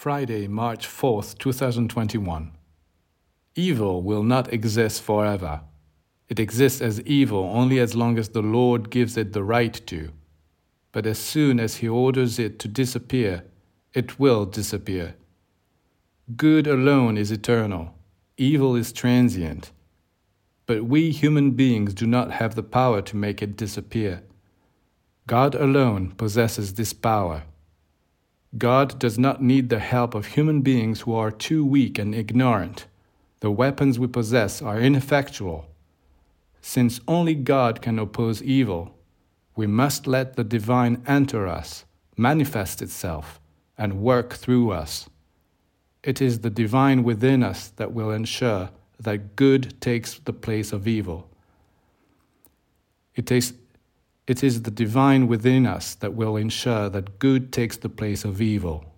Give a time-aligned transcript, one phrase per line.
[0.00, 2.52] Friday, March 4th, 2021.
[3.54, 5.60] Evil will not exist forever.
[6.26, 10.10] It exists as evil only as long as the Lord gives it the right to.
[10.90, 13.44] But as soon as He orders it to disappear,
[13.92, 15.16] it will disappear.
[16.34, 17.92] Good alone is eternal,
[18.38, 19.70] evil is transient.
[20.64, 24.22] But we human beings do not have the power to make it disappear.
[25.26, 27.42] God alone possesses this power.
[28.58, 32.86] God does not need the help of human beings who are too weak and ignorant.
[33.40, 35.66] The weapons we possess are ineffectual.
[36.60, 38.94] Since only God can oppose evil,
[39.56, 41.84] we must let the divine enter us,
[42.16, 43.40] manifest itself,
[43.78, 45.08] and work through us.
[46.02, 50.88] It is the divine within us that will ensure that good takes the place of
[50.88, 51.28] evil.
[53.14, 53.54] It is,
[54.30, 58.40] it is the divine within us that will ensure that good takes the place of
[58.40, 58.89] evil.